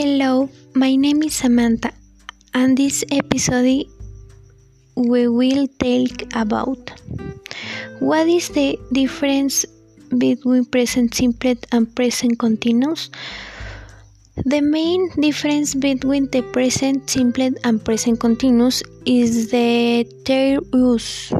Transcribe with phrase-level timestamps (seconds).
[0.00, 1.92] Hello, my name is Samantha,
[2.54, 3.84] and this episode
[4.96, 6.90] we will talk about
[7.98, 9.66] what is the difference
[10.16, 13.10] between present simple and present continuous.
[14.46, 21.30] The main difference between the present simple and present continuous is the their use.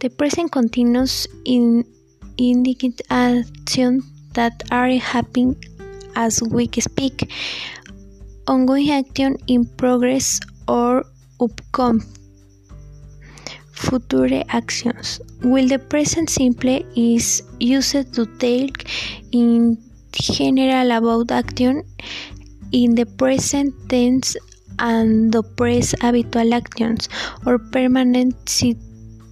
[0.00, 1.86] The present continuous in
[3.08, 5.56] actions that are happening
[6.16, 7.30] as we speak,
[8.46, 11.04] ongoing action in progress or
[11.40, 12.06] upcoming
[13.80, 18.84] future actions, while the present simple is used to talk
[19.32, 19.78] in
[20.12, 21.82] general about action
[22.72, 24.36] in the present tense
[24.78, 27.08] and the past habitual actions
[27.46, 28.36] or permanent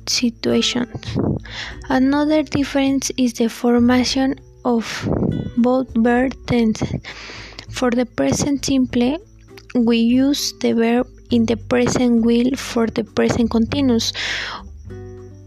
[0.06, 1.18] situations.
[1.88, 5.08] Another difference is the formation of
[5.56, 6.92] both verb tenses.
[7.70, 9.18] For the present simple,
[9.74, 14.12] we use the verb in the present will for the present continuous.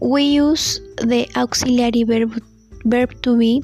[0.00, 2.42] We use the auxiliary verb,
[2.84, 3.62] verb to be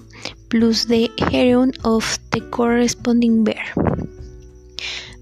[0.51, 4.09] plus the gerund of the corresponding verb.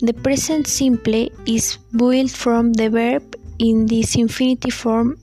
[0.00, 5.18] The present simple is built from the verb in this infinitive form.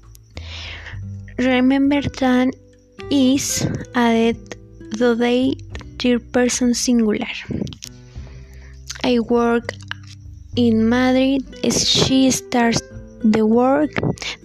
[1.37, 2.53] Remember that
[3.09, 4.57] is added
[4.93, 5.55] the they
[5.99, 7.33] third person singular.
[9.03, 9.73] I work
[10.55, 11.43] in Madrid.
[11.71, 12.81] She starts
[13.23, 13.91] the work.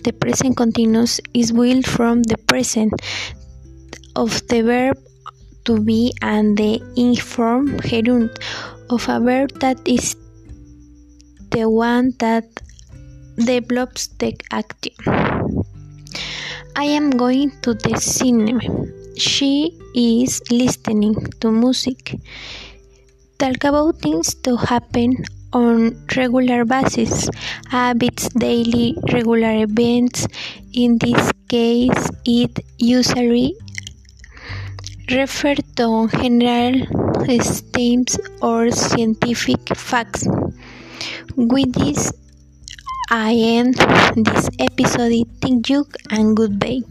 [0.05, 2.93] The present continuous is built from the present
[4.17, 4.99] of the verb
[5.65, 8.31] to be and the inform gerund
[8.91, 10.17] of a verb that is
[11.51, 12.47] the one that
[13.37, 15.38] develops the action.
[16.81, 18.61] I am going to the cinema.
[19.17, 22.15] She is listening to music.
[23.41, 27.29] Talk about things to happen on regular basis,
[27.69, 30.29] habits, daily, regular events.
[30.73, 33.57] In this case, it usually
[35.11, 36.87] refers to general
[37.41, 40.29] statements or scientific facts.
[41.35, 42.13] With this,
[43.11, 43.75] I end
[44.17, 45.27] this episode.
[45.41, 46.83] Thank you and goodbye.